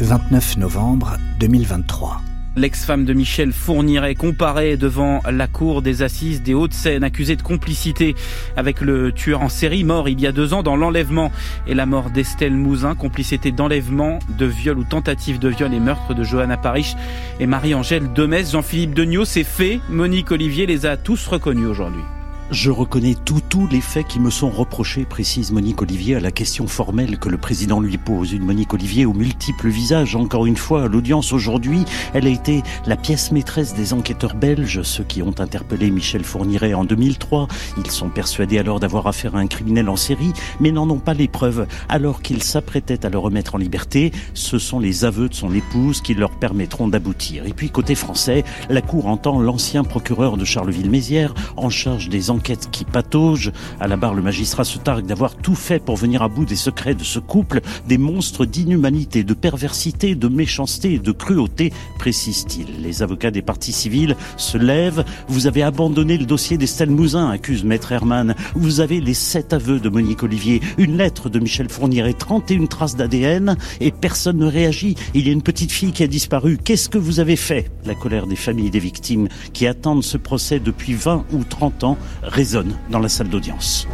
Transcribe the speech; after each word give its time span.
29 0.00 0.56
novembre 0.56 1.18
2023. 1.40 2.22
L'ex-femme 2.56 3.04
de 3.04 3.12
Michel 3.12 3.52
Fourniret 3.52 4.14
comparée 4.14 4.78
devant 4.78 5.20
la 5.30 5.46
cour 5.46 5.82
des 5.82 6.02
assises 6.02 6.42
des 6.42 6.54
Hauts-de-Seine, 6.54 7.04
accusée 7.04 7.36
de 7.36 7.42
complicité 7.42 8.14
avec 8.56 8.80
le 8.80 9.12
tueur 9.12 9.42
en 9.42 9.50
série 9.50 9.84
mort 9.84 10.08
il 10.08 10.18
y 10.18 10.26
a 10.26 10.32
deux 10.32 10.54
ans 10.54 10.62
dans 10.62 10.74
l'enlèvement 10.74 11.30
et 11.66 11.74
la 11.74 11.84
mort 11.84 12.10
d'Estelle 12.10 12.54
Mouzin, 12.54 12.94
complicité 12.94 13.52
d'enlèvement, 13.52 14.20
de 14.38 14.46
viol 14.46 14.78
ou 14.78 14.84
tentative 14.84 15.38
de 15.38 15.48
viol 15.50 15.74
et 15.74 15.80
meurtre 15.80 16.14
de 16.14 16.24
Johanna 16.24 16.56
Parich 16.56 16.96
et 17.38 17.46
Marie-Angèle 17.46 18.10
Demès. 18.14 18.52
Jean-Philippe 18.52 18.94
Degnaud, 18.94 19.26
ces 19.26 19.44
faits, 19.44 19.80
Monique 19.90 20.30
Olivier 20.30 20.64
les 20.64 20.86
a 20.86 20.96
tous 20.96 21.26
reconnus 21.26 21.66
aujourd'hui. 21.66 22.02
Je 22.50 22.72
reconnais 22.72 23.14
tous 23.14 23.40
tous 23.48 23.68
les 23.68 23.80
faits 23.80 24.08
qui 24.08 24.18
me 24.18 24.28
sont 24.28 24.50
reprochés, 24.50 25.04
précise 25.04 25.52
Monique 25.52 25.82
Olivier 25.82 26.16
à 26.16 26.20
la 26.20 26.32
question 26.32 26.66
formelle 26.66 27.16
que 27.16 27.28
le 27.28 27.38
président 27.38 27.78
lui 27.78 27.96
pose. 27.96 28.32
Une 28.32 28.44
Monique 28.44 28.74
Olivier 28.74 29.06
aux 29.06 29.12
multiples 29.12 29.68
visages. 29.68 30.16
Encore 30.16 30.46
une 30.46 30.56
fois, 30.56 30.88
l'audience 30.88 31.32
aujourd'hui, 31.32 31.84
elle 32.12 32.26
a 32.26 32.30
été 32.30 32.62
la 32.86 32.96
pièce 32.96 33.30
maîtresse 33.30 33.74
des 33.74 33.92
enquêteurs 33.92 34.34
belges, 34.34 34.82
ceux 34.82 35.04
qui 35.04 35.22
ont 35.22 35.34
interpellé 35.38 35.92
Michel 35.92 36.24
Fourniret 36.24 36.74
en 36.74 36.84
2003. 36.84 37.46
Ils 37.78 37.90
sont 37.92 38.08
persuadés 38.08 38.58
alors 38.58 38.80
d'avoir 38.80 39.06
affaire 39.06 39.36
à 39.36 39.38
un 39.38 39.46
criminel 39.46 39.88
en 39.88 39.96
série, 39.96 40.32
mais 40.58 40.72
n'en 40.72 40.90
ont 40.90 40.98
pas 40.98 41.14
les 41.14 41.28
preuves. 41.28 41.68
Alors 41.88 42.20
qu'ils 42.20 42.42
s'apprêtaient 42.42 43.06
à 43.06 43.10
le 43.10 43.18
remettre 43.18 43.54
en 43.54 43.58
liberté, 43.58 44.10
ce 44.34 44.58
sont 44.58 44.80
les 44.80 45.04
aveux 45.04 45.28
de 45.28 45.34
son 45.34 45.54
épouse 45.54 46.00
qui 46.00 46.14
leur 46.14 46.32
permettront 46.32 46.88
d'aboutir. 46.88 47.46
Et 47.46 47.52
puis 47.52 47.70
côté 47.70 47.94
français, 47.94 48.42
la 48.68 48.82
Cour 48.82 49.06
entend 49.06 49.38
l'ancien 49.38 49.84
procureur 49.84 50.36
de 50.36 50.44
Charleville-Mézières 50.44 51.34
en 51.56 51.70
charge 51.70 52.08
des 52.08 52.28
enquête 52.40 52.70
qui 52.72 52.86
patauge. 52.86 53.52
À 53.80 53.86
la 53.86 53.98
barre, 53.98 54.14
le 54.14 54.22
magistrat 54.22 54.64
se 54.64 54.78
targue 54.78 55.04
d'avoir 55.04 55.34
tout 55.34 55.54
fait 55.54 55.78
pour 55.78 55.96
venir 55.96 56.22
à 56.22 56.28
bout 56.28 56.46
des 56.46 56.56
secrets 56.56 56.94
de 56.94 57.04
ce 57.04 57.18
couple, 57.18 57.60
des 57.86 57.98
monstres 57.98 58.46
d'inhumanité, 58.46 59.24
de 59.24 59.34
perversité, 59.34 60.14
de 60.14 60.26
méchanceté 60.26 60.94
et 60.94 60.98
de 60.98 61.12
cruauté, 61.12 61.70
précise-t-il. 61.98 62.82
Les 62.82 63.02
avocats 63.02 63.30
des 63.30 63.42
parties 63.42 63.72
civiles 63.72 64.16
se 64.38 64.56
lèvent. 64.56 65.04
Vous 65.28 65.46
avez 65.46 65.62
abandonné 65.62 66.16
le 66.16 66.24
dossier 66.24 66.56
d'Estelle 66.56 66.88
Mouzin, 66.88 67.28
accuse 67.28 67.62
Maître 67.62 67.92
Herman. 67.92 68.34
Vous 68.54 68.80
avez 68.80 69.02
les 69.02 69.12
sept 69.12 69.52
aveux 69.52 69.78
de 69.78 69.90
Monique 69.90 70.22
Olivier, 70.22 70.62
une 70.78 70.96
lettre 70.96 71.28
de 71.28 71.40
Michel 71.40 71.68
Fournier 71.68 72.08
et 72.08 72.14
31 72.14 72.64
traces 72.66 72.96
d'ADN 72.96 73.58
et 73.80 73.90
personne 73.90 74.38
ne 74.38 74.46
réagit. 74.46 74.94
Il 75.12 75.26
y 75.26 75.28
a 75.28 75.32
une 75.32 75.42
petite 75.42 75.72
fille 75.72 75.92
qui 75.92 76.04
a 76.04 76.06
disparu. 76.06 76.56
Qu'est-ce 76.56 76.88
que 76.88 76.96
vous 76.96 77.20
avez 77.20 77.36
fait? 77.36 77.70
La 77.84 77.94
colère 77.94 78.26
des 78.26 78.36
familles 78.36 78.70
des 78.70 78.78
victimes 78.78 79.28
qui 79.52 79.66
attendent 79.66 80.04
ce 80.04 80.16
procès 80.16 80.58
depuis 80.58 80.94
20 80.94 81.26
ou 81.32 81.44
30 81.44 81.84
ans 81.84 81.98
résonne 82.30 82.76
dans 82.88 83.00
la 83.00 83.08
salle 83.08 83.28
d'audience. 83.28 83.88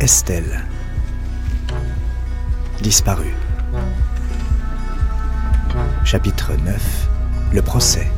Estelle. 0.00 0.64
Disparue. 2.82 3.34
Chapitre 6.04 6.52
9. 6.64 7.08
Le 7.52 7.62
procès. 7.62 8.10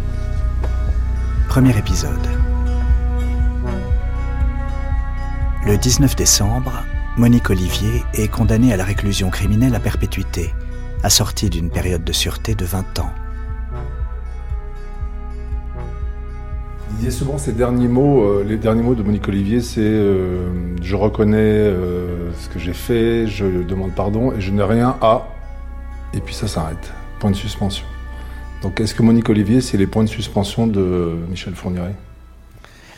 Premier 1.48 1.76
épisode. 1.76 2.28
Le 5.66 5.76
19 5.76 6.14
décembre, 6.14 6.84
Monique 7.16 7.50
Olivier 7.50 8.04
est 8.14 8.28
condamnée 8.28 8.72
à 8.72 8.76
la 8.76 8.84
réclusion 8.84 9.30
criminelle 9.30 9.74
à 9.74 9.80
perpétuité, 9.80 10.54
assortie 11.02 11.50
d'une 11.50 11.70
période 11.70 12.04
de 12.04 12.12
sûreté 12.12 12.54
de 12.54 12.64
20 12.64 13.00
ans. 13.00 13.12
Disait 17.00 17.10
souvent 17.10 17.38
ces 17.38 17.52
derniers 17.52 17.88
mots, 17.88 18.22
euh, 18.22 18.44
les 18.46 18.58
derniers 18.58 18.82
mots 18.82 18.94
de 18.94 19.02
Monique 19.02 19.26
Olivier, 19.26 19.62
c'est 19.62 19.80
euh, 19.80 20.50
je 20.82 20.94
reconnais 20.94 21.38
euh, 21.38 22.30
ce 22.38 22.50
que 22.50 22.58
j'ai 22.58 22.74
fait, 22.74 23.26
je 23.26 23.62
demande 23.62 23.94
pardon 23.94 24.32
et 24.32 24.40
je 24.40 24.50
n'ai 24.50 24.62
rien 24.62 24.96
à. 25.00 25.26
Et 26.12 26.20
puis 26.20 26.34
ça 26.34 26.46
s'arrête. 26.46 26.92
Point 27.18 27.30
de 27.30 27.36
suspension. 27.36 27.86
Donc 28.62 28.80
est-ce 28.80 28.94
que 28.94 29.02
Monique 29.02 29.30
Olivier, 29.30 29.62
c'est 29.62 29.78
les 29.78 29.86
points 29.86 30.04
de 30.04 30.10
suspension 30.10 30.66
de 30.66 31.16
Michel 31.30 31.54
Fourniret? 31.54 31.94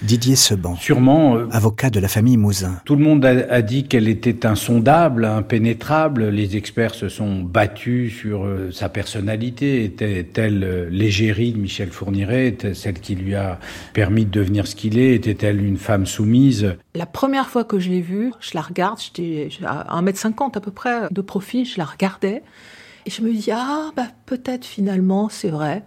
Didier 0.02 0.34
Seban, 0.34 0.74
sûrement 0.74 1.36
euh, 1.36 1.46
avocat 1.52 1.88
de 1.88 2.00
la 2.00 2.08
famille 2.08 2.36
Mouzin. 2.36 2.80
Tout 2.84 2.96
le 2.96 3.04
monde 3.04 3.24
a, 3.24 3.62
dit 3.62 3.84
qu'elle 3.84 4.08
était 4.08 4.46
insondable, 4.46 5.24
impénétrable. 5.24 6.28
Les 6.28 6.56
experts 6.56 6.94
se 6.94 7.08
sont 7.08 7.40
battus 7.40 8.12
sur 8.12 8.44
euh, 8.44 8.70
sa 8.72 8.88
personnalité. 8.88 9.84
Était-elle 9.84 10.64
euh, 10.64 10.88
l'égérie 10.90 11.52
de 11.52 11.58
Michel 11.58 11.90
Fourniret? 11.90 12.48
Était 12.48 12.74
celle 12.74 12.98
qui 13.00 13.14
lui 13.14 13.36
a 13.36 13.60
permis 13.92 14.24
de 14.24 14.30
devenir 14.30 14.66
ce 14.66 14.74
qu'il 14.74 14.98
est? 14.98 15.14
Était-elle 15.14 15.64
une 15.64 15.78
femme 15.78 16.06
soumise? 16.06 16.74
La 16.96 17.06
première 17.06 17.48
fois 17.48 17.62
que 17.62 17.78
je 17.78 17.88
l'ai 17.88 18.00
vue, 18.00 18.32
je 18.40 18.50
la 18.54 18.62
regarde, 18.62 18.98
j'étais 19.00 19.50
à 19.64 20.00
1m50 20.02 20.56
à 20.56 20.60
peu 20.60 20.72
près 20.72 21.02
de 21.10 21.20
profil, 21.20 21.64
je 21.64 21.78
la 21.78 21.84
regardais. 21.84 22.42
Et 23.06 23.10
je 23.10 23.22
me 23.22 23.32
dis, 23.32 23.50
ah, 23.52 23.90
bah, 23.96 24.08
peut-être 24.26 24.64
finalement, 24.64 25.28
c'est 25.28 25.48
vrai. 25.48 25.84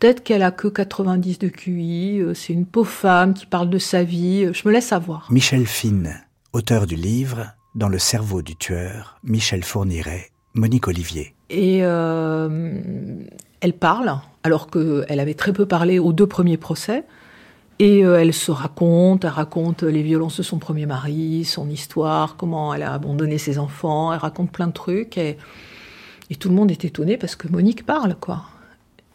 Peut-être 0.00 0.24
qu'elle 0.24 0.42
a 0.42 0.50
que 0.50 0.66
90 0.66 1.38
de 1.40 1.48
QI, 1.48 2.22
euh, 2.22 2.32
c'est 2.32 2.54
une 2.54 2.64
pauvre 2.64 2.88
femme 2.88 3.34
qui 3.34 3.44
parle 3.44 3.68
de 3.68 3.76
sa 3.76 4.02
vie, 4.02 4.46
euh, 4.46 4.52
je 4.54 4.66
me 4.66 4.72
laisse 4.72 4.94
avoir. 4.94 5.28
Michel 5.30 5.66
Fine, 5.66 6.22
auteur 6.54 6.86
du 6.86 6.96
livre 6.96 7.48
Dans 7.74 7.90
le 7.90 7.98
cerveau 7.98 8.40
du 8.40 8.56
tueur, 8.56 9.18
Michel 9.24 9.62
Fourniret, 9.62 10.30
Monique 10.54 10.88
Olivier. 10.88 11.34
Et 11.50 11.80
euh, 11.82 12.80
elle 13.60 13.74
parle, 13.74 14.14
alors 14.42 14.70
qu'elle 14.70 15.20
avait 15.20 15.34
très 15.34 15.52
peu 15.52 15.66
parlé 15.66 15.98
aux 15.98 16.14
deux 16.14 16.26
premiers 16.26 16.56
procès. 16.56 17.04
Et 17.78 18.00
elle 18.00 18.34
se 18.34 18.50
raconte, 18.50 19.24
elle 19.24 19.30
raconte 19.30 19.82
les 19.84 20.02
violences 20.02 20.36
de 20.36 20.42
son 20.42 20.58
premier 20.58 20.84
mari, 20.84 21.46
son 21.46 21.70
histoire, 21.70 22.36
comment 22.36 22.74
elle 22.74 22.82
a 22.82 22.92
abandonné 22.92 23.38
ses 23.38 23.58
enfants, 23.58 24.12
elle 24.12 24.18
raconte 24.18 24.52
plein 24.52 24.66
de 24.66 24.72
trucs. 24.72 25.16
Et, 25.16 25.38
et 26.28 26.36
tout 26.36 26.50
le 26.50 26.54
monde 26.54 26.70
est 26.70 26.84
étonné 26.84 27.16
parce 27.16 27.36
que 27.36 27.48
Monique 27.48 27.86
parle, 27.86 28.16
quoi. 28.16 28.44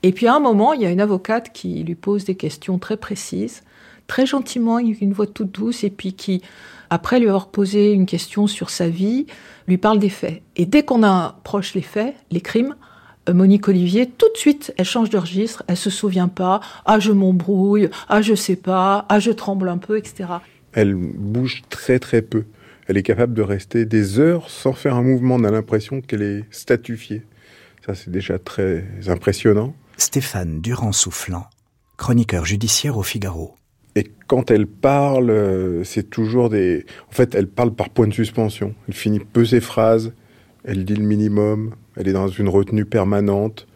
Et 0.06 0.12
puis 0.12 0.28
à 0.28 0.36
un 0.36 0.40
moment, 0.40 0.74
il 0.74 0.84
y 0.84 0.86
a 0.86 0.92
une 0.92 1.02
avocate 1.02 1.52
qui 1.52 1.84
lui 1.84 1.96
pose 1.96 2.26
des 2.26 2.36
questions 2.36 2.78
très 2.78 2.96
précises, 2.96 3.64
très 4.06 4.28
gentiment, 4.28 4.76
avec 4.76 5.02
une 5.02 5.14
voix 5.14 5.26
toute 5.26 5.52
douce, 5.52 5.84
et 5.84 5.90
puis 5.90 6.14
qui, 6.14 6.44
après 6.92 7.20
lui 7.20 7.28
avoir 7.28 7.48
posé 7.48 7.92
une 7.92 8.06
question 8.06 8.46
sur 8.46 8.70
sa 8.70 8.88
vie, 8.88 9.26
lui 9.68 9.80
parle 9.80 9.98
des 9.98 10.10
faits. 10.10 10.44
Et 10.58 10.68
dès 10.68 10.84
qu'on 10.84 11.02
approche 11.02 11.74
les 11.74 11.82
faits, 11.82 12.14
les 12.30 12.40
crimes, 12.40 12.76
euh, 13.30 13.34
Monique 13.34 13.68
Olivier, 13.68 14.08
tout 14.08 14.32
de 14.32 14.38
suite, 14.38 14.76
elle 14.78 14.86
change 14.86 15.10
de 15.10 15.18
registre, 15.18 15.64
elle 15.66 15.76
se 15.76 15.90
souvient 15.90 16.28
pas, 16.28 16.60
ah 16.86 17.00
je 17.00 17.12
m'embrouille, 17.12 17.90
ah 18.08 18.22
je 18.22 18.36
sais 18.36 18.58
pas, 18.58 19.08
ah 19.10 19.18
je 19.18 19.32
tremble 19.32 19.70
un 19.70 19.80
peu, 19.80 19.98
etc. 19.98 20.30
Elle 20.74 20.94
bouge 20.94 21.64
très 21.72 21.98
très 21.98 22.22
peu. 22.22 22.44
Elle 22.88 22.98
est 22.98 23.04
capable 23.04 23.34
de 23.34 23.42
rester 23.42 23.86
des 23.86 24.20
heures 24.20 24.52
sans 24.52 24.74
faire 24.74 24.94
un 24.94 25.02
mouvement. 25.02 25.34
On 25.34 25.44
a 25.46 25.50
l'impression 25.50 26.02
qu'elle 26.02 26.22
est 26.22 26.44
statufiée. 26.52 27.24
Ça, 27.84 27.96
c'est 27.96 28.12
déjà 28.12 28.38
très 28.38 28.86
impressionnant. 29.08 29.74
Stéphane 29.98 30.60
Durand-Soufflant, 30.60 31.46
chroniqueur 31.98 32.46
judiciaire 32.46 32.98
au 32.98 33.04
Figaro. 33.04 33.56
Et 33.96 34.12
quand 34.28 34.52
elle 34.52 34.68
parle, 34.68 35.30
euh, 35.30 35.84
c'est 35.86 36.10
toujours 36.10 36.50
des... 36.50 36.86
En 37.10 37.14
fait, 37.14 37.34
elle 37.34 37.48
parle 37.48 37.74
par 37.74 37.90
point 37.90 38.08
de 38.08 38.14
suspension. 38.14 38.76
Elle 38.90 38.94
finit 38.94 39.20
peu 39.20 39.46
ses 39.46 39.62
phrases, 39.62 40.12
elle 40.66 40.84
dit 40.84 40.96
le 40.96 41.06
minimum, 41.06 41.76
elle 41.96 42.10
est 42.10 42.14
dans 42.14 42.28
une 42.28 42.50
retenue 42.50 42.86
permanente, 42.86 43.68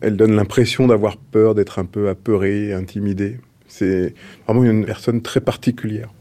elle 0.00 0.16
donne 0.16 0.34
l'impression 0.34 0.88
d'avoir 0.88 1.16
peur, 1.16 1.54
d'être 1.54 1.78
un 1.78 1.84
peu 1.84 2.08
apeurée, 2.08 2.72
intimidée. 2.72 3.38
C'est 3.68 4.14
vraiment 4.46 4.64
une 4.64 4.84
personne 4.84 5.22
très 5.22 5.40
particulière. 5.40 6.12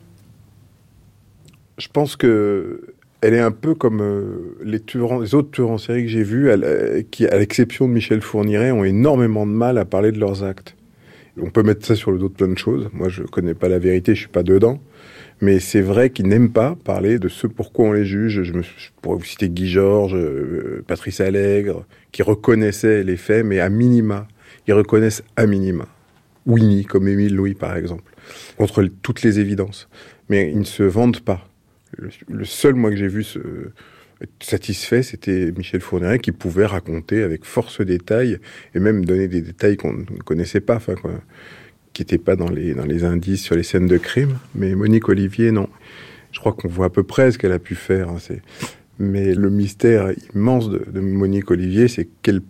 Je 1.80 1.88
pense 1.88 2.16
que 2.16 2.94
elle 3.22 3.34
est 3.34 3.40
un 3.40 3.52
peu 3.52 3.76
comme 3.76 4.02
euh, 4.02 4.58
les, 4.64 4.80
autres 5.34 5.52
tueurs 5.52 5.72
en 5.72 5.78
série 5.78 6.04
que 6.04 6.10
j'ai 6.10 6.24
vus, 6.24 6.50
euh, 6.50 7.02
qui, 7.10 7.28
à 7.28 7.38
l'exception 7.38 7.88
de 7.88 7.94
Michel 7.94 8.22
Fourniret, 8.22 8.72
ont 8.72 8.84
énormément 8.84 9.46
de 9.46 9.52
mal 9.52 9.78
à 9.78 9.86
parler 9.86 10.12
de 10.12 10.20
leurs 10.20 10.44
actes. 10.44 10.76
On 11.42 11.50
peut 11.50 11.64
mettre 11.64 11.86
ça 11.86 11.96
sur 11.96 12.12
le 12.12 12.18
dos 12.18 12.30
de 12.30 12.34
plein 12.34 12.48
de 12.48 12.58
choses. 12.58 12.90
Moi, 12.94 13.10
je 13.10 13.24
connais 13.24 13.54
pas 13.54 13.70
la 13.70 13.80
vérité, 13.80 14.16
je 14.16 14.22
suis 14.22 14.30
pas 14.30 14.44
dedans. 14.44 14.82
Mais 15.42 15.60
c'est 15.60 15.82
vrai 15.82 16.10
qu'ils 16.10 16.28
n'aiment 16.28 16.52
pas 16.52 16.78
parler 16.84 17.18
de 17.18 17.30
ce 17.30 17.48
pourquoi 17.48 17.86
on 17.86 17.94
les 17.94 18.04
juge. 18.04 18.44
Je, 18.44 18.52
me, 18.52 18.62
pourrais 19.02 19.18
vous 19.18 19.24
citer 19.24 19.50
Guy 19.50 19.70
Georges, 19.70 20.16
euh, 20.16 20.84
Patrice 20.86 21.22
Allègre, 21.22 21.86
qui 22.12 22.24
reconnaissaient 22.24 23.04
les 23.04 23.16
faits, 23.16 23.46
mais 23.46 23.60
à 23.60 23.70
minima. 23.70 24.28
Ils 24.68 24.74
reconnaissent 24.74 25.24
à 25.36 25.46
minima. 25.46 25.88
Winnie, 26.46 26.86
comme 26.86 27.08
Émile 27.08 27.36
Louis, 27.36 27.54
par 27.54 27.76
exemple, 27.76 28.12
contre 28.58 28.84
toutes 29.02 29.22
les 29.24 29.40
évidences. 29.40 29.88
Mais 30.30 30.52
ils 30.52 30.60
ne 30.60 30.64
se 30.64 30.84
vendent 30.84 31.22
pas 31.22 31.50
le, 31.98 32.46
seul, 32.46 32.76
moi, 32.76 32.90
que 32.90 32.96
j'ai 32.96 33.08
vu 33.08 33.26
satisfait, 34.42 35.04
c'était 35.04 35.52
Michel 35.58 35.82
Fourniret 35.82 36.20
qui 36.20 36.32
pouvait 36.32 36.66
raconter 36.66 37.24
avec 37.24 37.46
force 37.46 37.82
détails 37.82 38.40
et 38.76 38.80
même 38.80 39.06
donner 39.06 39.28
des 39.28 39.42
détails 39.42 39.78
qu'on 39.78 39.94
ne 39.94 40.22
connaissait 40.24 40.62
pas, 40.62 40.76
enfin, 40.76 40.96
qui 41.94 42.02
n'étaient 42.02 42.18
pas 42.18 42.36
dans 42.36 42.50
les, 42.50 42.74
dans 42.74 42.86
les 42.86 43.04
indices 43.04 43.44
sur 43.44 43.56
les 43.56 43.64
scènes 43.64 43.88
de 43.88 43.98
crime. 43.98 44.38
Mais 44.56 44.76
Monique 44.76 45.10
Olivier, 45.10 45.52
non. 45.52 45.70
Je 46.32 46.40
crois 46.40 46.54
qu'on 46.54 46.68
voit 46.68 46.88
à 46.88 46.90
peu 46.90 47.04
près 47.04 47.32
ce 47.32 47.38
qu'elle 47.38 47.52
a 47.52 47.60
pu 47.60 47.76
faire. 47.76 48.10
Hein, 48.10 48.18
mais 49.00 49.34
le 49.34 49.50
mystère 49.50 50.12
immense 50.36 50.70
de, 50.70 50.86
de 50.92 51.00
Monique 51.00 51.50
Olivier, 51.50 51.88
c'est 51.88 52.08
quel 52.22 52.42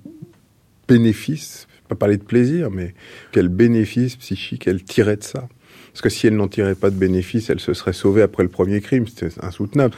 bénéfice, 0.88 1.68
pas 1.88 1.95
parler 1.95 2.18
de 2.18 2.24
plaisir, 2.24 2.71
mais 2.71 2.94
quel 3.31 3.47
bénéfice 3.47 4.15
psychique 4.15 4.68
elle 4.68 4.83
tirait 4.83 5.18
de 5.18 5.24
ça. 5.24 5.47
Parce 5.94 6.01
que 6.01 6.09
si 6.09 6.27
elle 6.27 6.36
n'en 6.36 6.47
tirait 6.47 6.75
pas 6.75 6.89
de 6.89 6.95
bénéfice, 6.95 7.50
elle 7.50 7.59
se 7.59 7.74
serait 7.74 7.94
sauvée 7.94 8.21
après 8.21 8.44
le 8.44 8.50
premier 8.50 8.81
crime. 8.81 9.07
C'était 9.07 9.30
insoutenable. 9.41 9.95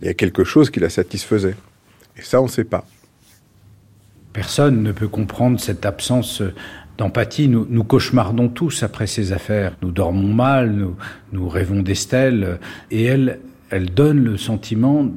Il 0.00 0.06
y 0.06 0.08
a 0.08 0.14
quelque 0.14 0.44
chose 0.44 0.70
qui 0.70 0.80
la 0.80 0.90
satisfaisait. 0.90 1.54
Et 2.16 2.22
ça, 2.22 2.40
on 2.40 2.46
ne 2.46 2.50
sait 2.50 2.64
pas. 2.64 2.84
Personne 4.32 4.82
ne 4.82 4.92
peut 4.92 5.08
comprendre 5.08 5.60
cette 5.60 5.86
absence 5.86 6.42
d'empathie. 6.98 7.48
Nous, 7.48 7.66
nous, 7.68 7.84
cauchemardons 7.84 8.48
tous 8.48 8.82
après 8.82 9.06
ces 9.06 9.32
affaires. 9.32 9.76
Nous 9.82 9.90
dormons 9.90 10.32
mal, 10.32 10.72
nous, 10.72 10.96
nous 11.32 11.48
rêvons 11.48 11.82
d'Estelle. 11.82 12.58
Et 12.90 13.04
elle, 13.04 13.40
elle 13.70 13.92
donne 13.92 14.22
le 14.24 14.36
sentiment 14.36 15.08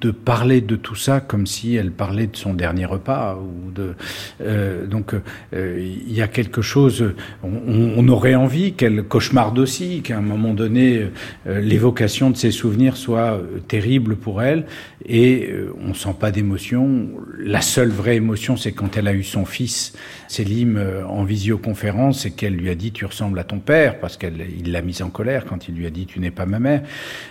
de 0.00 0.10
parler 0.10 0.60
de 0.60 0.76
tout 0.76 0.94
ça 0.94 1.20
comme 1.20 1.46
si 1.46 1.74
elle 1.74 1.90
parlait 1.90 2.28
de 2.28 2.36
son 2.36 2.54
dernier 2.54 2.84
repas 2.84 3.36
ou 3.36 3.72
de 3.72 3.94
euh, 4.40 4.86
donc 4.86 5.14
euh, 5.52 5.94
il 6.06 6.12
y 6.12 6.22
a 6.22 6.28
quelque 6.28 6.62
chose 6.62 7.12
on, 7.42 7.94
on 7.96 8.08
aurait 8.08 8.36
envie 8.36 8.74
qu'elle 8.74 9.02
cauchemarde 9.02 9.58
aussi 9.58 10.02
qu'à 10.02 10.18
un 10.18 10.22
moment 10.22 10.54
donné 10.54 11.08
euh, 11.46 11.60
l'évocation 11.60 12.30
de 12.30 12.36
ses 12.36 12.50
souvenirs 12.50 12.96
soit 12.96 13.34
euh, 13.34 13.58
terrible 13.66 14.16
pour 14.16 14.42
elle 14.42 14.66
et 15.06 15.48
euh, 15.50 15.74
on 15.86 15.94
sent 15.94 16.14
pas 16.18 16.30
d'émotion. 16.30 17.08
La 17.38 17.60
seule 17.60 17.90
vraie 17.90 18.16
émotion 18.16 18.56
c'est 18.56 18.72
quand 18.72 18.96
elle 18.96 19.08
a 19.08 19.12
eu 19.12 19.22
son 19.22 19.44
fils 19.44 19.92
Célim 20.28 20.80
en 21.08 21.24
visioconférence 21.24 22.26
et 22.26 22.30
qu'elle 22.30 22.54
lui 22.54 22.70
a 22.70 22.74
dit 22.74 22.92
tu 22.92 23.04
ressembles 23.04 23.38
à 23.38 23.44
ton 23.44 23.58
père 23.58 24.00
parce 24.00 24.16
qu'elle 24.16 24.46
il 24.58 24.72
l'a 24.72 24.82
mise 24.82 25.02
en 25.02 25.10
colère 25.10 25.44
quand 25.44 25.68
il 25.68 25.74
lui 25.74 25.86
a 25.86 25.90
dit 25.90 26.06
tu 26.06 26.18
n'es 26.18 26.30
pas 26.30 26.46
ma 26.46 26.58
mère. 26.58 26.82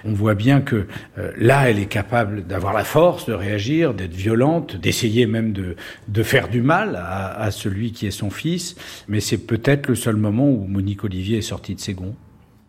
On 0.05 0.13
voit 0.13 0.35
bien 0.35 0.61
que 0.61 0.87
là 1.37 1.69
elle 1.69 1.79
est 1.79 1.87
capable 1.87 2.42
d'avoir 2.47 2.73
la 2.73 2.83
force 2.83 3.25
de 3.25 3.33
réagir, 3.33 3.93
d'être 3.93 4.13
violente, 4.13 4.75
d'essayer 4.75 5.25
même 5.25 5.53
de, 5.53 5.75
de 6.07 6.23
faire 6.23 6.49
du 6.49 6.61
mal 6.61 6.95
à, 6.95 7.51
celui 7.51 7.91
qui 7.91 8.07
est 8.07 8.11
son 8.11 8.29
fils. 8.29 8.75
Mais 9.07 9.19
c'est 9.19 9.37
peut-être 9.37 9.87
le 9.87 9.95
seul 9.95 10.15
moment 10.15 10.49
où 10.49 10.65
Monique 10.67 11.03
Olivier 11.03 11.39
est 11.39 11.41
sortie 11.41 11.75
de 11.75 11.79
ses 11.79 11.93
gonds. 11.93 12.15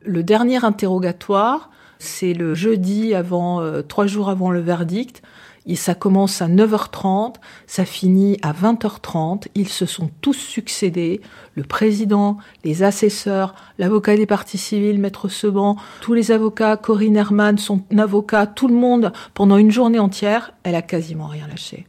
Le 0.04 0.22
dernier 0.22 0.64
interrogatoire, 0.64 1.70
c'est 1.98 2.34
le 2.34 2.54
jeudi 2.54 3.14
avant, 3.14 3.60
euh, 3.60 3.82
trois 3.82 4.06
jours 4.06 4.28
avant 4.28 4.50
le 4.50 4.60
verdict. 4.60 5.22
Et 5.66 5.76
ça 5.76 5.94
commence 5.94 6.42
à 6.42 6.48
9h30, 6.48 7.36
ça 7.66 7.84
finit 7.86 8.38
à 8.42 8.52
20h30. 8.52 9.46
Ils 9.54 9.68
se 9.68 9.86
sont 9.86 10.10
tous 10.20 10.34
succédés. 10.34 11.22
Le 11.54 11.62
président, 11.62 12.36
les 12.64 12.82
assesseurs, 12.82 13.54
l'avocat 13.78 14.16
des 14.16 14.26
parties 14.26 14.58
civiles, 14.58 15.00
Maître 15.00 15.28
Seban, 15.28 15.76
tous 16.02 16.12
les 16.12 16.32
avocats, 16.32 16.76
Corinne 16.76 17.16
Herman, 17.16 17.56
son 17.56 17.82
avocat, 17.96 18.46
tout 18.46 18.68
le 18.68 18.74
monde, 18.74 19.12
pendant 19.32 19.56
une 19.56 19.70
journée 19.70 19.98
entière, 19.98 20.52
elle 20.64 20.74
a 20.74 20.82
quasiment 20.82 21.28
rien 21.28 21.46
lâché. 21.46 21.86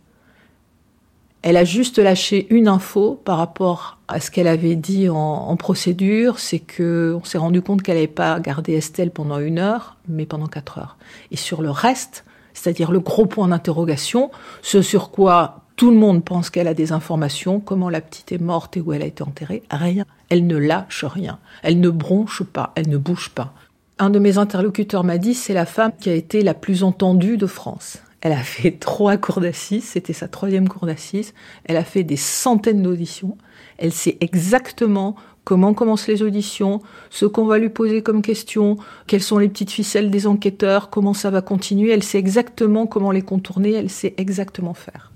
Elle 1.41 1.57
a 1.57 1.63
juste 1.63 1.99
lâché 1.99 2.47
une 2.49 2.67
info 2.67 3.21
par 3.23 3.37
rapport 3.37 3.99
à 4.07 4.19
ce 4.19 4.31
qu'elle 4.31 4.47
avait 4.47 4.75
dit 4.75 5.09
en, 5.09 5.15
en 5.15 5.55
procédure, 5.57 6.39
c'est 6.39 6.57
que 6.59 7.15
on 7.21 7.23
s'est 7.23 7.37
rendu 7.37 7.61
compte 7.61 7.83
qu'elle 7.83 7.97
n'avait 7.97 8.07
pas 8.07 8.39
gardé 8.39 8.73
Estelle 8.73 9.11
pendant 9.11 9.37
une 9.37 9.59
heure, 9.59 9.97
mais 10.07 10.25
pendant 10.25 10.47
quatre 10.47 10.79
heures. 10.79 10.97
Et 11.29 11.37
sur 11.37 11.61
le 11.61 11.69
reste, 11.69 12.24
c'est-à-dire 12.55 12.91
le 12.91 12.99
gros 12.99 13.27
point 13.27 13.47
d'interrogation, 13.47 14.31
ce 14.63 14.81
sur 14.81 15.11
quoi 15.11 15.61
tout 15.75 15.91
le 15.91 15.97
monde 15.97 16.23
pense 16.23 16.49
qu'elle 16.49 16.69
a 16.69 16.73
des 16.73 16.93
informations, 16.93 17.59
comment 17.59 17.89
la 17.89 18.01
petite 18.01 18.31
est 18.31 18.41
morte 18.41 18.77
et 18.77 18.81
où 18.81 18.93
elle 18.93 19.01
a 19.01 19.05
été 19.05 19.23
enterrée, 19.23 19.61
rien. 19.69 20.05
Elle 20.29 20.47
ne 20.47 20.57
lâche 20.57 21.03
rien. 21.03 21.37
Elle 21.63 21.79
ne 21.81 21.89
bronche 21.89 22.43
pas, 22.43 22.71
elle 22.75 22.89
ne 22.89 22.97
bouge 22.97 23.29
pas. 23.29 23.53
Un 23.99 24.09
de 24.09 24.19
mes 24.19 24.37
interlocuteurs 24.37 25.03
m'a 25.03 25.17
dit, 25.17 25.33
c'est 25.33 25.53
la 25.53 25.65
femme 25.65 25.91
qui 25.99 26.09
a 26.09 26.13
été 26.13 26.41
la 26.41 26.53
plus 26.53 26.83
entendue 26.83 27.37
de 27.37 27.45
France. 27.45 27.99
Elle 28.21 28.31
a 28.31 28.43
fait 28.43 28.71
trois 28.79 29.17
cours 29.17 29.41
d'assises, 29.41 29.83
c'était 29.83 30.13
sa 30.13 30.27
troisième 30.29 30.69
cour 30.69 30.85
d'assises. 30.85 31.33
Elle 31.65 31.77
a 31.77 31.83
fait 31.83 32.03
des 32.03 32.17
centaines 32.17 32.81
d'auditions. 32.81 33.37
Elle 33.77 33.91
sait 33.91 34.17
exactement 34.21 35.15
comment 35.45 35.73
commencent 35.73 36.07
les 36.07 36.23
auditions, 36.23 36.81
ce 37.09 37.25
qu'on 37.25 37.45
va 37.45 37.57
lui 37.57 37.69
poser 37.69 38.01
comme 38.01 38.21
question, 38.21 38.77
quelles 39.07 39.21
sont 39.21 39.37
les 39.37 39.47
petites 39.47 39.71
ficelles 39.71 40.09
des 40.09 40.27
enquêteurs, 40.27 40.89
comment 40.89 41.13
ça 41.13 41.29
va 41.29 41.41
continuer? 41.41 41.91
Elle 41.91 42.03
sait 42.03 42.17
exactement 42.17 42.87
comment 42.87 43.11
les 43.11 43.21
contourner, 43.21 43.73
elle 43.73 43.89
sait 43.89 44.15
exactement 44.17 44.73
faire. 44.73 45.13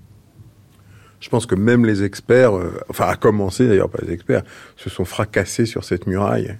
Je 1.18 1.28
pense 1.28 1.44
que 1.44 1.54
même 1.54 1.84
les 1.84 2.02
experts, 2.02 2.56
euh, 2.56 2.80
enfin 2.88 3.06
à 3.06 3.16
commencer 3.16 3.68
d'ailleurs 3.68 3.90
pas 3.90 3.98
les 4.06 4.12
experts, 4.14 4.42
se 4.76 4.88
sont 4.88 5.04
fracassés 5.04 5.66
sur 5.66 5.84
cette 5.84 6.06
muraille. 6.06 6.56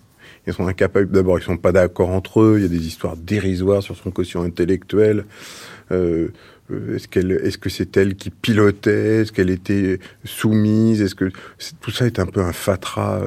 Ils 0.47 0.53
sont 0.53 0.67
incapables, 0.67 1.11
d'abord 1.11 1.39
ils 1.39 1.43
sont 1.43 1.57
pas 1.57 1.73
d'accord 1.73 2.11
entre 2.11 2.43
eux, 2.43 2.55
il 2.59 2.63
y 2.63 2.67
a 2.67 2.69
des 2.69 2.87
histoires 2.87 3.17
dérisoires 3.17 3.83
sur 3.83 3.97
son 3.97 4.11
quotient 4.11 4.43
intellectuel. 4.43 5.25
Euh, 5.93 6.29
est-ce 6.95 7.09
qu'elle, 7.09 7.33
est-ce 7.33 7.59
que 7.59 7.69
c'est 7.69 7.97
elle 7.97 8.17
qui 8.17 8.31
pilotait? 8.31 9.23
Est-ce 9.23 9.33
qu'elle 9.33 9.51
était 9.51 9.99
soumise? 10.25 11.03
Est-ce 11.03 11.15
que 11.15 11.31
tout 11.81 11.91
ça 11.91 12.07
est 12.07 12.19
un 12.19 12.27
peu 12.27 12.41
un 12.41 12.53
fatras 12.53 13.23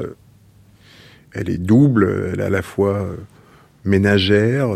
Elle 1.33 1.50
est 1.50 1.57
double. 1.57 2.31
Elle 2.33 2.39
est 2.39 2.44
à 2.44 2.50
la 2.50 2.62
fois 2.62 3.07
ménagère 3.85 4.69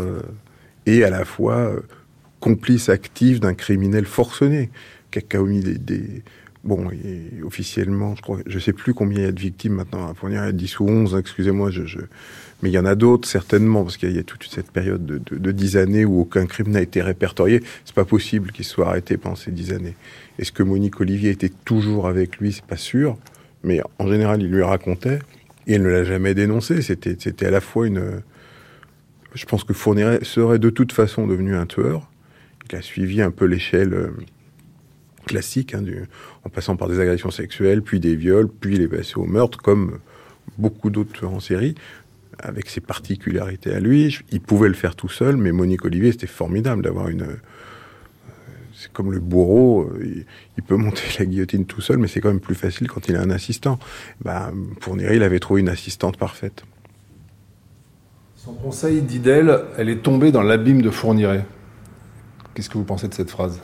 et 0.86 1.04
à 1.04 1.10
la 1.10 1.24
fois 1.24 1.72
complice 2.40 2.88
active 2.88 3.40
d'un 3.40 3.54
criminel 3.54 4.04
forcené 4.04 4.70
qui 5.10 5.18
a 5.18 5.22
commis 5.22 5.60
des, 5.60 6.22
bon, 6.64 6.90
officiellement, 7.44 8.14
je 8.16 8.22
crois, 8.22 8.38
je 8.46 8.58
sais 8.58 8.72
plus 8.72 8.94
combien 8.94 9.20
il 9.20 9.24
y 9.24 9.28
a 9.28 9.32
de 9.32 9.40
victimes 9.40 9.74
maintenant. 9.74 10.12
Pour 10.14 10.28
dire 10.28 10.52
10 10.52 10.80
ou 10.80 10.88
11, 10.88 11.16
excusez-moi, 11.18 11.70
je, 11.70 11.98
mais 12.62 12.70
il 12.70 12.72
y 12.72 12.78
en 12.78 12.84
a 12.84 12.94
d'autres 12.94 13.28
certainement 13.28 13.82
parce 13.82 13.96
qu'il 13.96 14.14
y 14.14 14.18
a 14.18 14.22
toute 14.22 14.44
cette 14.44 14.70
période 14.70 15.04
de, 15.04 15.18
de, 15.18 15.36
de 15.36 15.52
10 15.52 15.76
années 15.76 16.04
où 16.04 16.20
aucun 16.20 16.46
crime 16.46 16.70
n'a 16.70 16.82
été 16.82 17.02
répertorié. 17.02 17.62
C'est 17.84 17.94
pas 17.94 18.04
possible 18.04 18.52
qu'il 18.52 18.64
soit 18.64 18.88
arrêté 18.88 19.16
pendant 19.16 19.36
ces 19.36 19.50
10 19.50 19.72
années. 19.72 19.96
Est-ce 20.38 20.52
que 20.52 20.62
Monique 20.62 21.00
Olivier 21.00 21.30
était 21.30 21.52
toujours 21.64 22.06
avec 22.06 22.38
lui? 22.38 22.52
C'est 22.52 22.66
pas 22.66 22.76
sûr, 22.76 23.16
mais 23.64 23.80
en 23.98 24.06
général, 24.06 24.42
il 24.42 24.50
lui 24.50 24.62
racontait 24.62 25.20
et 25.68 25.74
elle 25.74 25.82
ne 25.82 25.88
l'a 25.88 26.02
jamais 26.02 26.34
dénoncé. 26.34 26.82
C'était, 26.82 27.16
c'était 27.18 27.46
à 27.46 27.50
la 27.50 27.60
fois 27.60 27.86
une. 27.86 28.22
Je 29.34 29.44
pense 29.46 29.62
que 29.62 29.72
Fourniret 29.72 30.20
serait 30.22 30.58
de 30.58 30.70
toute 30.70 30.92
façon 30.92 31.26
devenu 31.26 31.54
un 31.54 31.66
tueur. 31.66 32.10
Il 32.68 32.76
a 32.76 32.82
suivi 32.82 33.22
un 33.22 33.30
peu 33.30 33.44
l'échelle. 33.44 33.94
Euh, 33.94 34.10
classique, 35.28 35.74
hein, 35.74 35.84
en 36.44 36.48
passant 36.48 36.76
par 36.76 36.88
des 36.88 36.98
agressions 36.98 37.30
sexuelles, 37.30 37.82
puis 37.82 38.00
des 38.00 38.16
viols, 38.16 38.48
puis 38.48 38.76
les 38.76 38.88
passé 38.88 39.14
au 39.16 39.26
meurtre, 39.26 39.58
comme 39.58 39.98
beaucoup 40.56 40.90
d'autres 40.90 41.12
tueurs 41.12 41.32
en 41.32 41.40
série, 41.40 41.76
avec 42.40 42.68
ses 42.68 42.80
particularités 42.80 43.72
à 43.72 43.78
lui. 43.78 44.18
Il 44.32 44.40
pouvait 44.40 44.68
le 44.68 44.74
faire 44.74 44.96
tout 44.96 45.08
seul, 45.08 45.36
mais 45.36 45.52
Monique 45.52 45.84
Olivier, 45.84 46.10
c'était 46.10 46.26
formidable 46.26 46.82
d'avoir 46.82 47.08
une... 47.08 47.26
C'est 48.80 48.92
comme 48.92 49.10
le 49.10 49.18
bourreau, 49.18 49.90
il, 50.00 50.24
il, 50.56 50.62
peut 50.62 50.76
monter 50.76 51.02
la 51.18 51.24
guillotine 51.24 51.66
tout 51.66 51.80
seul, 51.80 51.98
mais 51.98 52.06
c'est 52.06 52.20
quand 52.20 52.28
même 52.28 52.38
plus 52.38 52.54
facile 52.54 52.86
quand 52.86 53.08
il 53.08 53.16
a 53.16 53.20
un 53.20 53.30
assistant. 53.30 53.80
Ben, 54.24 54.52
pour 54.80 54.94
Neri, 54.94 55.16
il 55.16 55.22
avait 55.24 55.40
trouvé 55.40 55.62
une 55.62 55.68
assistante 55.68 56.16
parfaite. 56.16 56.62
Son 58.36 58.52
conseil 58.52 59.02
dit 59.02 59.18
d'elle, 59.18 59.64
elle 59.76 59.88
est 59.88 60.02
tombée 60.02 60.30
dans 60.30 60.42
l'abîme 60.42 60.80
de 60.80 60.90
Fourniret. 60.90 61.44
Qu'est-ce 62.54 62.70
que 62.70 62.78
vous 62.78 62.84
pensez 62.84 63.08
de 63.08 63.14
cette 63.14 63.30
phrase? 63.30 63.60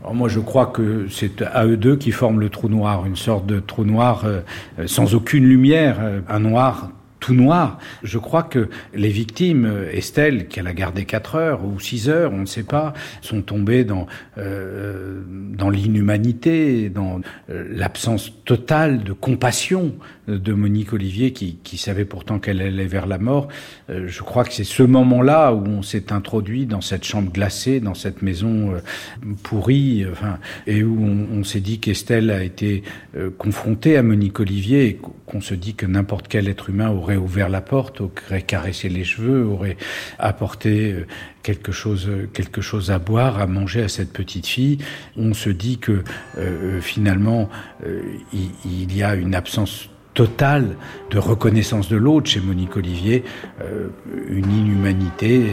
Alors 0.00 0.14
moi, 0.14 0.30
je 0.30 0.40
crois 0.40 0.66
que 0.66 1.06
c'est 1.10 1.42
à 1.42 1.66
eux 1.66 1.76
deux 1.76 1.96
qui 1.96 2.10
forment 2.10 2.40
le 2.40 2.48
trou 2.48 2.70
noir, 2.70 3.04
une 3.04 3.16
sorte 3.16 3.44
de 3.44 3.60
trou 3.60 3.84
noir 3.84 4.24
euh, 4.24 4.40
sans 4.86 5.14
aucune 5.14 5.44
lumière, 5.44 5.98
euh, 6.00 6.22
un 6.28 6.40
noir 6.40 6.90
tout 7.20 7.34
noir. 7.34 7.78
Je 8.02 8.18
crois 8.18 8.42
que 8.42 8.68
les 8.94 9.10
victimes, 9.10 9.70
Estelle, 9.92 10.48
qu'elle 10.48 10.66
a 10.66 10.72
gardé 10.72 11.04
4 11.04 11.34
heures 11.36 11.64
ou 11.64 11.78
6 11.78 12.08
heures, 12.08 12.32
on 12.32 12.38
ne 12.38 12.46
sait 12.46 12.64
pas, 12.64 12.94
sont 13.20 13.42
tombées 13.42 13.84
dans, 13.84 14.06
euh, 14.38 15.22
dans 15.26 15.70
l'inhumanité, 15.70 16.88
dans 16.88 17.20
euh, 17.50 17.64
l'absence 17.70 18.32
totale 18.44 19.04
de 19.04 19.12
compassion 19.12 19.94
de 20.38 20.52
Monique 20.52 20.92
Olivier, 20.92 21.32
qui, 21.32 21.78
savait 21.78 22.04
pourtant 22.04 22.38
qu'elle 22.38 22.60
allait 22.60 22.86
vers 22.86 23.06
la 23.06 23.18
mort. 23.18 23.48
Euh, 23.88 24.06
je 24.06 24.22
crois 24.22 24.44
que 24.44 24.52
c'est 24.52 24.64
ce 24.64 24.82
moment-là 24.82 25.52
où 25.54 25.66
on 25.66 25.82
s'est 25.82 26.12
introduit 26.12 26.66
dans 26.66 26.80
cette 26.80 27.04
chambre 27.04 27.32
glacée, 27.32 27.80
dans 27.80 27.94
cette 27.94 28.22
maison 28.22 28.72
euh, 28.72 28.80
pourrie, 29.42 30.04
enfin, 30.10 30.38
et 30.66 30.82
où 30.82 30.98
on, 31.00 31.42
s'est 31.42 31.60
dit 31.60 31.80
qu'Estelle 31.80 32.30
a 32.30 32.42
été 32.42 32.82
euh, 33.16 33.30
confrontée 33.36 33.96
à 33.96 34.02
Monique 34.02 34.40
Olivier 34.40 34.86
et 34.86 35.00
qu'on 35.26 35.40
se 35.40 35.54
dit 35.54 35.74
que 35.74 35.86
n'importe 35.86 36.28
quel 36.28 36.48
être 36.48 36.68
humain 36.68 36.90
aurait 36.90 37.16
ouvert 37.16 37.48
la 37.48 37.62
porte, 37.62 38.00
aurait 38.00 38.42
caressé 38.42 38.88
les 38.88 39.04
cheveux, 39.04 39.44
aurait 39.44 39.76
apporté 40.18 40.94
quelque 41.42 41.72
chose, 41.72 42.10
quelque 42.32 42.60
chose 42.60 42.90
à 42.90 42.98
boire, 42.98 43.40
à 43.40 43.46
manger 43.46 43.82
à 43.82 43.88
cette 43.88 44.12
petite 44.12 44.46
fille. 44.46 44.78
On 45.16 45.34
se 45.34 45.50
dit 45.50 45.78
que 45.78 46.02
euh, 46.38 46.80
finalement 46.80 47.48
euh, 47.86 48.02
il 48.32 48.96
y 48.96 49.02
a 49.02 49.14
une 49.14 49.34
absence 49.34 49.88
totale 50.14 50.76
de 51.10 51.18
reconnaissance 51.18 51.88
de 51.88 51.96
l'autre 51.96 52.28
chez 52.28 52.40
Monique 52.40 52.76
Olivier, 52.76 53.24
euh, 53.62 53.88
une 54.28 54.50
inhumanité 54.50 55.50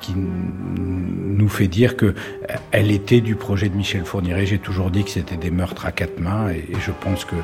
qui 0.00 0.14
nous 0.16 1.48
fait 1.48 1.68
dire 1.68 1.96
que 1.96 2.14
elle 2.70 2.90
était 2.90 3.20
du 3.20 3.34
projet 3.34 3.68
de 3.68 3.76
Michel 3.76 4.04
Fourniret. 4.04 4.46
J'ai 4.46 4.58
toujours 4.58 4.90
dit 4.90 5.04
que 5.04 5.10
c'était 5.10 5.36
des 5.36 5.50
meurtres 5.50 5.86
à 5.86 5.92
quatre 5.92 6.20
mains 6.20 6.50
et, 6.50 6.64
je 6.80 6.92
pense 7.00 7.24
que 7.24 7.36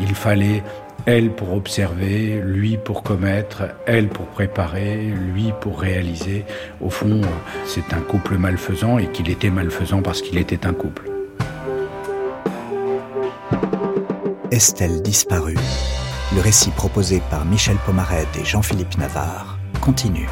il 0.00 0.14
fallait 0.14 0.62
elle 1.06 1.30
pour 1.30 1.54
observer, 1.54 2.42
lui 2.44 2.76
pour 2.76 3.02
commettre, 3.02 3.62
elle 3.86 4.08
pour 4.08 4.26
préparer, 4.26 5.12
lui 5.34 5.52
pour 5.60 5.80
réaliser. 5.80 6.44
Au 6.80 6.90
fond, 6.90 7.22
c'est 7.64 7.94
un 7.94 8.00
couple 8.00 8.36
malfaisant 8.36 8.98
et 8.98 9.06
qu'il 9.06 9.30
était 9.30 9.50
malfaisant 9.50 10.02
parce 10.02 10.20
qu'il 10.20 10.36
était 10.36 10.66
un 10.66 10.74
couple. 10.74 11.10
Estelle 14.50 15.00
disparue. 15.00 15.56
Le 16.32 16.40
récit 16.40 16.70
proposé 16.70 17.20
par 17.28 17.44
Michel 17.44 17.76
Pomaret 17.84 18.26
et 18.40 18.44
Jean-Philippe 18.44 18.98
Navarre 18.98 19.58
continue. 19.80 20.28